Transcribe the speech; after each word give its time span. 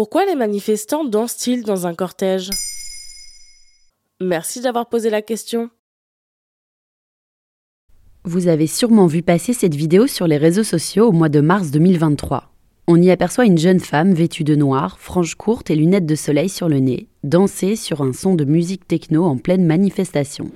Pourquoi 0.00 0.24
les 0.24 0.34
manifestants 0.34 1.04
dansent-ils 1.04 1.62
dans 1.62 1.86
un 1.86 1.92
cortège? 1.92 2.48
Merci 4.18 4.62
d'avoir 4.62 4.88
posé 4.88 5.10
la 5.10 5.20
question. 5.20 5.68
Vous 8.24 8.48
avez 8.48 8.66
sûrement 8.66 9.06
vu 9.06 9.20
passer 9.20 9.52
cette 9.52 9.74
vidéo 9.74 10.06
sur 10.06 10.26
les 10.26 10.38
réseaux 10.38 10.64
sociaux 10.64 11.08
au 11.08 11.12
mois 11.12 11.28
de 11.28 11.42
mars 11.42 11.70
2023. 11.70 12.50
On 12.86 12.96
y 12.96 13.10
aperçoit 13.10 13.44
une 13.44 13.58
jeune 13.58 13.78
femme 13.78 14.14
vêtue 14.14 14.42
de 14.42 14.54
noir, 14.54 14.98
frange 14.98 15.34
courte 15.34 15.70
et 15.70 15.76
lunettes 15.76 16.06
de 16.06 16.14
soleil 16.14 16.48
sur 16.48 16.70
le 16.70 16.78
nez, 16.78 17.08
danser 17.22 17.76
sur 17.76 18.00
un 18.00 18.14
son 18.14 18.34
de 18.34 18.46
musique 18.46 18.88
techno 18.88 19.24
en 19.24 19.36
pleine 19.36 19.66
manifestation. 19.66 20.50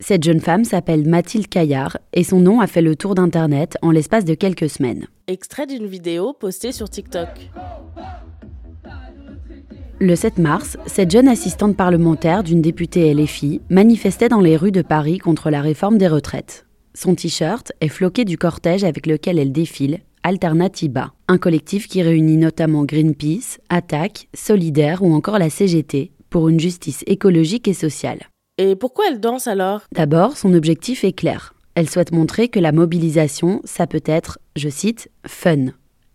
Cette 0.00 0.24
jeune 0.24 0.40
femme 0.40 0.64
s'appelle 0.64 1.08
Mathilde 1.08 1.46
Caillard 1.46 1.96
et 2.12 2.24
son 2.24 2.40
nom 2.40 2.60
a 2.60 2.66
fait 2.66 2.82
le 2.82 2.96
tour 2.96 3.14
d'Internet 3.14 3.78
en 3.82 3.92
l'espace 3.92 4.24
de 4.24 4.34
quelques 4.34 4.68
semaines. 4.68 5.06
Extrait 5.28 5.68
d'une 5.68 5.86
vidéo 5.86 6.32
postée 6.32 6.72
sur 6.72 6.90
TikTok. 6.90 7.28
Le 10.02 10.16
7 10.16 10.38
mars, 10.38 10.78
cette 10.86 11.10
jeune 11.10 11.28
assistante 11.28 11.76
parlementaire 11.76 12.42
d'une 12.42 12.62
députée 12.62 13.12
LFI 13.12 13.60
manifestait 13.68 14.30
dans 14.30 14.40
les 14.40 14.56
rues 14.56 14.72
de 14.72 14.80
Paris 14.80 15.18
contre 15.18 15.50
la 15.50 15.60
réforme 15.60 15.98
des 15.98 16.08
retraites. 16.08 16.64
Son 16.94 17.14
t-shirt 17.14 17.72
est 17.82 17.88
floqué 17.88 18.24
du 18.24 18.38
cortège 18.38 18.82
avec 18.82 19.06
lequel 19.06 19.38
elle 19.38 19.52
défile, 19.52 19.98
Alternativa, 20.22 21.12
un 21.28 21.36
collectif 21.36 21.86
qui 21.86 22.00
réunit 22.00 22.38
notamment 22.38 22.86
Greenpeace, 22.86 23.58
Attaque, 23.68 24.28
Solidaire 24.32 25.02
ou 25.02 25.12
encore 25.12 25.38
la 25.38 25.50
CGT 25.50 26.12
pour 26.30 26.48
une 26.48 26.60
justice 26.60 27.04
écologique 27.06 27.68
et 27.68 27.74
sociale. 27.74 28.20
Et 28.56 28.76
pourquoi 28.76 29.04
elle 29.10 29.20
danse 29.20 29.48
alors? 29.48 29.82
D'abord, 29.92 30.38
son 30.38 30.54
objectif 30.54 31.04
est 31.04 31.12
clair. 31.12 31.52
Elle 31.74 31.90
souhaite 31.90 32.12
montrer 32.12 32.48
que 32.48 32.58
la 32.58 32.72
mobilisation, 32.72 33.60
ça 33.64 33.86
peut 33.86 34.02
être, 34.06 34.38
je 34.56 34.70
cite, 34.70 35.10
fun. 35.26 35.66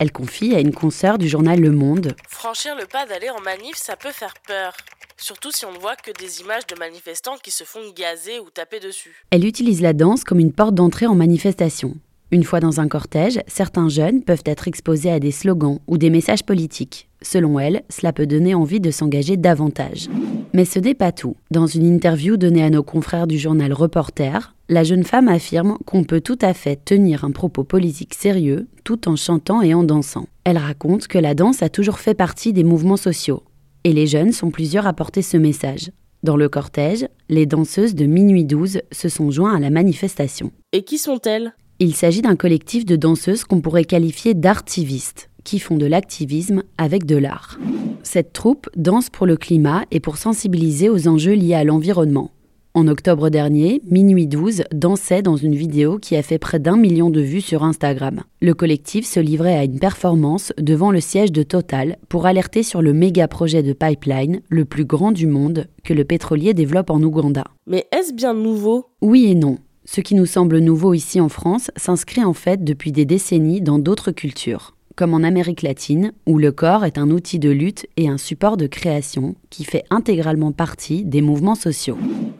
Elle 0.00 0.12
confie 0.12 0.54
à 0.54 0.60
une 0.60 0.72
consoeur 0.72 1.18
du 1.18 1.28
journal 1.28 1.60
Le 1.60 1.72
Monde. 1.72 2.16
Franchir 2.26 2.74
le 2.74 2.86
pas 2.86 3.04
d'aller 3.04 3.28
en 3.28 3.40
manif, 3.42 3.76
ça 3.76 3.96
peut 3.96 4.12
faire 4.12 4.32
peur. 4.48 4.74
Surtout 5.18 5.50
si 5.52 5.66
on 5.66 5.72
ne 5.74 5.78
voit 5.78 5.94
que 5.94 6.10
des 6.18 6.40
images 6.40 6.66
de 6.66 6.74
manifestants 6.78 7.36
qui 7.36 7.50
se 7.50 7.64
font 7.64 7.80
gazer 7.94 8.40
ou 8.40 8.48
taper 8.48 8.80
dessus. 8.80 9.26
Elle 9.30 9.44
utilise 9.44 9.82
la 9.82 9.92
danse 9.92 10.24
comme 10.24 10.40
une 10.40 10.54
porte 10.54 10.74
d'entrée 10.74 11.06
en 11.06 11.14
manifestation. 11.14 11.96
Une 12.30 12.44
fois 12.44 12.60
dans 12.60 12.80
un 12.80 12.88
cortège, 12.88 13.40
certains 13.46 13.90
jeunes 13.90 14.22
peuvent 14.22 14.42
être 14.46 14.68
exposés 14.68 15.10
à 15.10 15.20
des 15.20 15.32
slogans 15.32 15.80
ou 15.86 15.98
des 15.98 16.08
messages 16.08 16.44
politiques. 16.44 17.10
Selon 17.20 17.60
elle, 17.60 17.82
cela 17.90 18.14
peut 18.14 18.26
donner 18.26 18.54
envie 18.54 18.80
de 18.80 18.90
s'engager 18.90 19.36
davantage. 19.36 20.08
Mais 20.52 20.64
ce 20.64 20.78
n'est 20.78 20.94
pas 20.94 21.12
tout. 21.12 21.36
Dans 21.50 21.66
une 21.66 21.86
interview 21.86 22.36
donnée 22.36 22.62
à 22.62 22.70
nos 22.70 22.82
confrères 22.82 23.26
du 23.26 23.38
journal 23.38 23.72
Reporter, 23.72 24.54
la 24.68 24.82
jeune 24.82 25.04
femme 25.04 25.28
affirme 25.28 25.78
qu'on 25.86 26.04
peut 26.04 26.20
tout 26.20 26.38
à 26.40 26.54
fait 26.54 26.76
tenir 26.84 27.24
un 27.24 27.30
propos 27.30 27.64
politique 27.64 28.14
sérieux 28.14 28.66
tout 28.82 29.08
en 29.08 29.16
chantant 29.16 29.62
et 29.62 29.74
en 29.74 29.84
dansant. 29.84 30.26
Elle 30.44 30.58
raconte 30.58 31.06
que 31.06 31.18
la 31.18 31.34
danse 31.34 31.62
a 31.62 31.68
toujours 31.68 31.98
fait 31.98 32.14
partie 32.14 32.52
des 32.52 32.64
mouvements 32.64 32.96
sociaux, 32.96 33.44
et 33.84 33.92
les 33.92 34.06
jeunes 34.06 34.32
sont 34.32 34.50
plusieurs 34.50 34.86
à 34.86 34.92
porter 34.92 35.22
ce 35.22 35.36
message. 35.36 35.92
Dans 36.22 36.36
le 36.36 36.48
cortège, 36.48 37.06
les 37.28 37.46
danseuses 37.46 37.94
de 37.94 38.06
Minuit 38.06 38.44
12 38.44 38.80
se 38.90 39.08
sont 39.08 39.30
joints 39.30 39.54
à 39.54 39.60
la 39.60 39.70
manifestation. 39.70 40.50
Et 40.72 40.82
qui 40.82 40.98
sont-elles? 40.98 41.54
Il 41.78 41.94
s'agit 41.94 42.22
d'un 42.22 42.36
collectif 42.36 42.84
de 42.84 42.96
danseuses 42.96 43.44
qu'on 43.44 43.60
pourrait 43.60 43.84
qualifier 43.84 44.34
d'artivistes, 44.34 45.30
qui 45.44 45.58
font 45.58 45.76
de 45.76 45.86
l'activisme 45.86 46.62
avec 46.76 47.06
de 47.06 47.16
l'art. 47.16 47.58
Cette 48.02 48.32
troupe 48.32 48.68
danse 48.76 49.10
pour 49.10 49.26
le 49.26 49.36
climat 49.36 49.84
et 49.90 50.00
pour 50.00 50.16
sensibiliser 50.16 50.88
aux 50.88 51.08
enjeux 51.08 51.34
liés 51.34 51.54
à 51.54 51.64
l'environnement. 51.64 52.30
En 52.72 52.86
octobre 52.86 53.30
dernier, 53.30 53.82
Minuit 53.90 54.28
12 54.28 54.62
dansait 54.72 55.22
dans 55.22 55.34
une 55.34 55.56
vidéo 55.56 55.98
qui 55.98 56.14
a 56.14 56.22
fait 56.22 56.38
près 56.38 56.60
d'un 56.60 56.76
million 56.76 57.10
de 57.10 57.20
vues 57.20 57.40
sur 57.40 57.64
Instagram. 57.64 58.22
Le 58.40 58.54
collectif 58.54 59.04
se 59.04 59.18
livrait 59.18 59.58
à 59.58 59.64
une 59.64 59.80
performance 59.80 60.52
devant 60.56 60.92
le 60.92 61.00
siège 61.00 61.32
de 61.32 61.42
Total 61.42 61.98
pour 62.08 62.26
alerter 62.26 62.62
sur 62.62 62.80
le 62.80 62.92
méga 62.92 63.26
projet 63.26 63.64
de 63.64 63.72
pipeline, 63.72 64.40
le 64.48 64.64
plus 64.64 64.84
grand 64.84 65.10
du 65.10 65.26
monde, 65.26 65.66
que 65.82 65.94
le 65.94 66.04
pétrolier 66.04 66.54
développe 66.54 66.90
en 66.90 67.02
Ouganda. 67.02 67.44
Mais 67.66 67.86
est-ce 67.90 68.14
bien 68.14 68.34
nouveau? 68.34 68.86
Oui 69.02 69.26
et 69.26 69.34
non. 69.34 69.58
Ce 69.84 70.00
qui 70.00 70.14
nous 70.14 70.26
semble 70.26 70.60
nouveau 70.60 70.94
ici 70.94 71.20
en 71.20 71.28
France 71.28 71.72
s'inscrit 71.76 72.24
en 72.24 72.34
fait 72.34 72.62
depuis 72.62 72.92
des 72.92 73.04
décennies 73.04 73.60
dans 73.60 73.80
d'autres 73.80 74.12
cultures 74.12 74.76
comme 75.00 75.14
en 75.14 75.22
Amérique 75.22 75.62
latine, 75.62 76.12
où 76.26 76.36
le 76.36 76.52
corps 76.52 76.84
est 76.84 76.98
un 76.98 77.08
outil 77.08 77.38
de 77.38 77.48
lutte 77.48 77.86
et 77.96 78.06
un 78.06 78.18
support 78.18 78.58
de 78.58 78.66
création 78.66 79.34
qui 79.48 79.64
fait 79.64 79.84
intégralement 79.88 80.52
partie 80.52 81.06
des 81.06 81.22
mouvements 81.22 81.54
sociaux. 81.54 81.96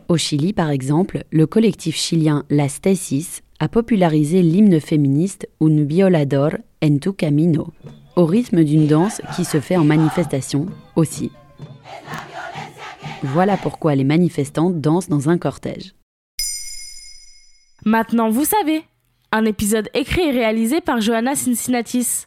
Au 0.09 0.19
Chili, 0.19 0.53
par 0.53 0.69
exemple, 0.69 1.25
le 1.31 1.47
collectif 1.47 1.97
chilien 1.97 2.45
Las 2.51 2.83
Tesis 2.83 3.41
a 3.61 3.69
popularisé 3.69 4.43
l'hymne 4.43 4.79
féministe 4.79 5.49
Un 5.63 5.85
violador 5.85 6.51
en 6.85 6.99
tu 6.99 7.15
camino, 7.15 7.73
au 8.15 8.27
rythme 8.27 8.63
d'une 8.63 8.87
danse 8.87 9.23
qui 9.35 9.47
se 9.47 9.59
fait 9.59 9.79
en 9.79 9.85
manifestation 9.85 10.67
aussi. 10.97 11.33
Voilà 13.23 13.57
pourquoi 13.57 13.95
les 13.95 14.05
manifestants 14.05 14.69
dansent 14.69 15.09
dans 15.09 15.31
un 15.31 15.39
cortège. 15.39 15.95
Maintenant, 17.87 18.29
vous 18.29 18.45
savez. 18.45 18.85
Un 19.33 19.47
épisode 19.47 19.89
écrit 19.95 20.29
et 20.29 20.31
réalisé 20.31 20.83
par 20.83 21.01
Johanna 21.01 21.35
Cincinnatis. 21.35 22.27